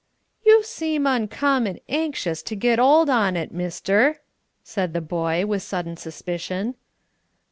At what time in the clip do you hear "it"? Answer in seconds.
3.37-3.51